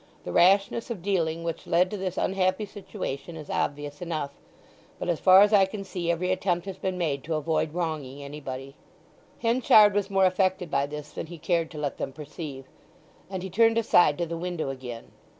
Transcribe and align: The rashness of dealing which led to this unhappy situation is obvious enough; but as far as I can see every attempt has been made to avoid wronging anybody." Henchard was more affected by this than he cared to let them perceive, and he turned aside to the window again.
The 0.23 0.31
rashness 0.31 0.89
of 0.89 1.03
dealing 1.03 1.43
which 1.43 1.67
led 1.67 1.91
to 1.91 1.95
this 1.97 2.17
unhappy 2.17 2.65
situation 2.65 3.35
is 3.37 3.51
obvious 3.51 4.01
enough; 4.01 4.31
but 4.97 5.09
as 5.09 5.19
far 5.19 5.41
as 5.43 5.53
I 5.53 5.67
can 5.67 5.83
see 5.83 6.09
every 6.09 6.31
attempt 6.31 6.65
has 6.65 6.79
been 6.79 6.97
made 6.97 7.23
to 7.25 7.35
avoid 7.35 7.71
wronging 7.75 8.23
anybody." 8.23 8.73
Henchard 9.43 9.93
was 9.93 10.09
more 10.09 10.25
affected 10.25 10.71
by 10.71 10.87
this 10.87 11.11
than 11.11 11.27
he 11.27 11.37
cared 11.37 11.69
to 11.69 11.77
let 11.77 11.99
them 11.99 12.13
perceive, 12.13 12.65
and 13.29 13.43
he 13.43 13.49
turned 13.51 13.77
aside 13.77 14.17
to 14.17 14.25
the 14.25 14.37
window 14.39 14.71
again. 14.71 15.11